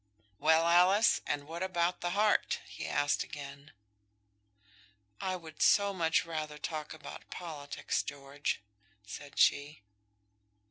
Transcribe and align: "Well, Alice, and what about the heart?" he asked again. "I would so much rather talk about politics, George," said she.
"Well, 0.39 0.65
Alice, 0.67 1.21
and 1.27 1.43
what 1.47 1.61
about 1.61 2.01
the 2.01 2.09
heart?" 2.17 2.59
he 2.65 2.87
asked 2.87 3.23
again. 3.23 3.71
"I 5.19 5.35
would 5.35 5.61
so 5.61 5.93
much 5.93 6.25
rather 6.25 6.57
talk 6.57 6.91
about 6.95 7.29
politics, 7.29 8.01
George," 8.01 8.61
said 9.05 9.37
she. 9.37 9.83